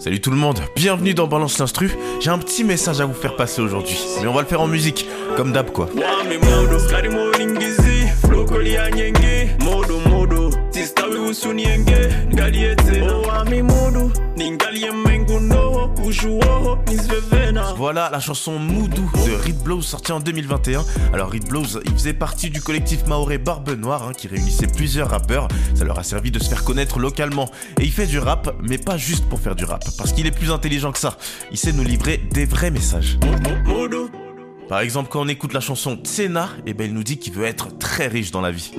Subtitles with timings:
[0.00, 1.90] Salut tout le monde, bienvenue dans Balance l'Instru.
[2.20, 4.66] J'ai un petit message à vous faire passer aujourd'hui, mais on va le faire en
[4.66, 5.90] musique, comme d'hab quoi.
[17.92, 20.84] Voilà la chanson Moudou de Reed Blows sortie en 2021.
[21.12, 25.10] Alors Reed Blows, il faisait partie du collectif maoré Barbe Noire hein, qui réunissait plusieurs
[25.10, 25.48] rappeurs.
[25.74, 27.50] Ça leur a servi de se faire connaître localement.
[27.80, 30.30] Et il fait du rap, mais pas juste pour faire du rap, parce qu'il est
[30.30, 31.16] plus intelligent que ça.
[31.50, 33.18] Il sait nous livrer des vrais messages.
[34.68, 37.44] Par exemple, quand on écoute la chanson Tsena, et ben il nous dit qu'il veut
[37.44, 38.70] être très riche dans la vie.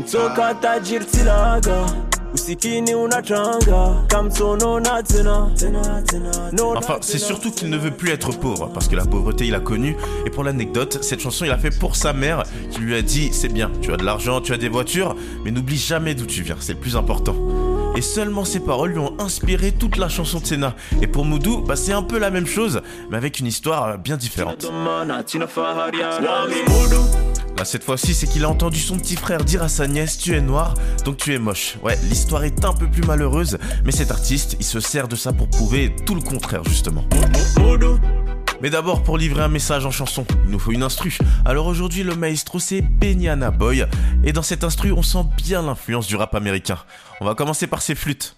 [2.33, 3.59] Usikini tena
[6.75, 9.59] Enfin, c'est surtout qu'il ne veut plus être pauvre, parce que la pauvreté il a
[9.59, 9.95] connu.
[10.25, 13.29] Et pour l'anecdote, cette chanson il a fait pour sa mère, qui lui a dit
[13.31, 16.41] c'est bien, tu as de l'argent, tu as des voitures, mais n'oublie jamais d'où tu
[16.43, 17.35] viens, c'est le plus important.
[17.95, 20.75] Et seulement ces paroles lui ont inspiré toute la chanson de Senna.
[21.01, 23.97] Et pour Moudou, bah, c'est un peu la même chose, mais avec une histoire euh,
[23.97, 24.65] bien différente.
[27.61, 30.33] Là, cette fois-ci, c'est qu'il a entendu son petit frère dire à sa nièce Tu
[30.33, 30.73] es noir,
[31.05, 31.75] donc tu es moche.
[31.83, 35.31] Ouais, l'histoire est un peu plus malheureuse, mais cet artiste, il se sert de ça
[35.31, 37.05] pour prouver tout le contraire, justement.
[38.63, 41.15] Mais d'abord, pour livrer un message en chanson, il nous faut une instru.
[41.45, 43.85] Alors aujourd'hui, le maestro, c'est Benyana Boy.
[44.23, 46.79] Et dans cette instru, on sent bien l'influence du rap américain.
[47.19, 48.37] On va commencer par ses flûtes.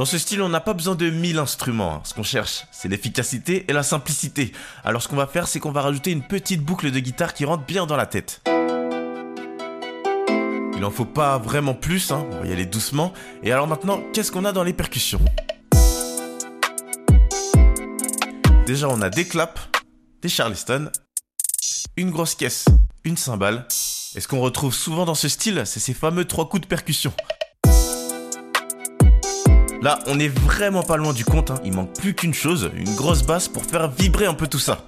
[0.00, 1.96] Dans ce style, on n'a pas besoin de 1000 instruments.
[1.96, 2.00] hein.
[2.04, 4.50] Ce qu'on cherche, c'est l'efficacité et la simplicité.
[4.82, 7.44] Alors ce qu'on va faire, c'est qu'on va rajouter une petite boucle de guitare qui
[7.44, 8.40] rentre bien dans la tête.
[10.74, 12.26] Il en faut pas vraiment plus, hein.
[12.32, 13.12] on va y aller doucement.
[13.42, 15.20] Et alors maintenant, qu'est-ce qu'on a dans les percussions?
[18.64, 19.60] Déjà, on a des claps,
[20.22, 20.90] des charleston,
[21.98, 22.64] une grosse caisse,
[23.04, 23.68] une cymbale.
[24.14, 27.12] Et ce qu'on retrouve souvent dans ce style, c'est ces fameux trois coups de percussion.
[29.82, 31.58] Là, on est vraiment pas loin du compte, hein.
[31.64, 34.84] il manque plus qu'une chose, une grosse basse pour faire vibrer un peu tout ça.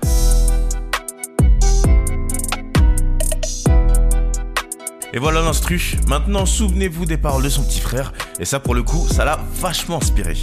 [5.15, 5.95] Et voilà l'instru.
[6.09, 8.13] Maintenant, souvenez-vous des paroles de son petit frère.
[8.39, 10.35] Et ça, pour le coup, ça l'a vachement inspiré.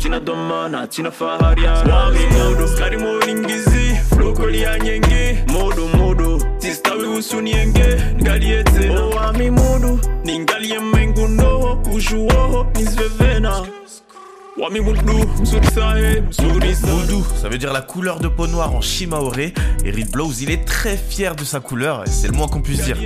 [17.38, 19.54] Ça veut dire la couleur de peau noire en shimaoré.
[19.86, 22.84] Et Reed Blows, il est très fier de sa couleur, c'est le moins qu'on puisse
[22.84, 22.98] dire.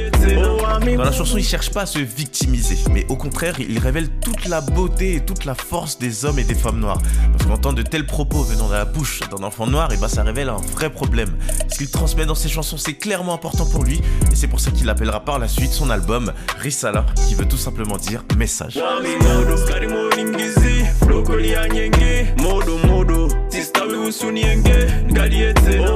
[0.97, 4.47] Dans la chanson, il cherche pas à se victimiser, mais au contraire, il révèle toute
[4.47, 7.02] la beauté et toute la force des hommes et des femmes noires.
[7.31, 10.24] Parce qu'entendre de tels propos venant de la bouche d'un enfant noir, et bah ça
[10.24, 11.35] révèle un vrai problème.
[11.72, 14.72] Ce qu'il transmet dans ses chansons, c'est clairement important pour lui, et c'est pour ça
[14.72, 18.80] qu'il appellera par la suite son album Risala, qui veut tout simplement dire message.
[21.42, 22.34] Ya nyenge.
[22.38, 23.28] Modo modo.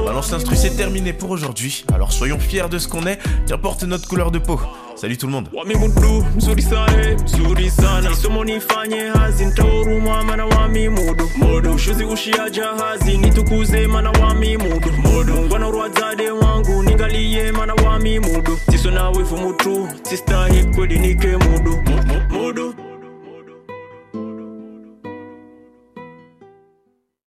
[0.04, 1.84] Balance l'instru, c'est terminé pour aujourd'hui.
[1.92, 4.60] Alors soyons fiers de ce qu'on est, qu'importe notre couleur de peau.
[4.96, 5.48] Salut tout le monde.
[5.54, 8.10] wami mudu mzuri sahe mzuri sana.
[8.10, 11.30] Isomo nifanye hazi ntaurumwa mana wami mudu.
[11.36, 14.92] Mudu ushuzi ushia jahazi nitukuze mana wami mudu.
[14.92, 18.58] Mudu ngwana urwadzade wangu ningaliye mana wami mudu.
[18.70, 21.47] Tiso nawe vumutu tistahi kweli nike mudu